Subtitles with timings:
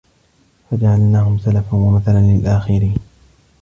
[0.71, 2.95] فَجَعَلناهُم سَلَفًا وَمَثَلًا لِلآخِرينَ